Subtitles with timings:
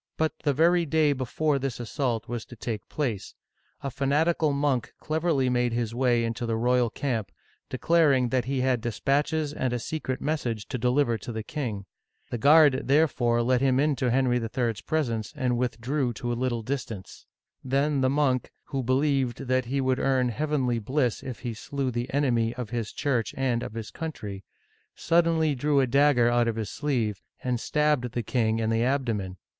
[0.17, 3.35] But the very day before this assault was to take place,
[3.81, 7.31] a fanatical monk cleverly made his way into the royal camp,
[7.69, 11.85] declaring that he had dispatches and a secret mes sage to deliver to the king.
[12.31, 16.83] The guard therefore led him into Henry III.*s presence and withdrew to a little dis
[16.85, 17.27] tance.
[17.63, 22.11] Then the monk— who believed that he would earn heavenly bliss if he slew the
[22.11, 24.43] enemy of his Church and of his country—
[24.95, 29.37] suddenly drew a dagger out of his sleeve, and stabbed the king in the abdomen.